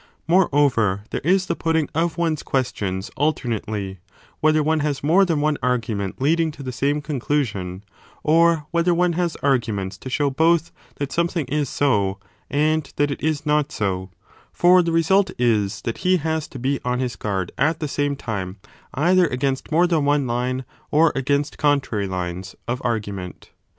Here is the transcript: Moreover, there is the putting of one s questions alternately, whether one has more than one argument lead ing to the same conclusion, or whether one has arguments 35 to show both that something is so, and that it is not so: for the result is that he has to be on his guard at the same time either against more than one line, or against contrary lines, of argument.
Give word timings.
Moreover, 0.27 1.03
there 1.11 1.21
is 1.23 1.45
the 1.45 1.55
putting 1.55 1.87
of 1.93 2.17
one 2.17 2.33
s 2.33 2.41
questions 2.41 3.11
alternately, 3.15 3.99
whether 4.39 4.63
one 4.63 4.79
has 4.79 5.03
more 5.03 5.25
than 5.25 5.41
one 5.41 5.59
argument 5.61 6.19
lead 6.19 6.39
ing 6.39 6.49
to 6.53 6.63
the 6.63 6.71
same 6.71 7.03
conclusion, 7.03 7.83
or 8.23 8.65
whether 8.71 8.95
one 8.95 9.13
has 9.13 9.35
arguments 9.43 9.97
35 9.97 9.99
to 10.01 10.09
show 10.09 10.29
both 10.31 10.71
that 10.95 11.11
something 11.11 11.45
is 11.45 11.69
so, 11.69 12.17
and 12.49 12.91
that 12.95 13.11
it 13.11 13.21
is 13.21 13.45
not 13.45 13.71
so: 13.71 14.09
for 14.51 14.81
the 14.81 14.91
result 14.91 15.29
is 15.37 15.81
that 15.83 15.99
he 15.99 16.17
has 16.17 16.47
to 16.47 16.57
be 16.57 16.79
on 16.83 16.97
his 16.97 17.15
guard 17.15 17.51
at 17.59 17.79
the 17.79 17.87
same 17.87 18.15
time 18.15 18.57
either 18.95 19.27
against 19.27 19.71
more 19.71 19.85
than 19.85 20.03
one 20.03 20.25
line, 20.25 20.65
or 20.89 21.11
against 21.15 21.59
contrary 21.59 22.07
lines, 22.07 22.55
of 22.67 22.81
argument. 22.83 23.51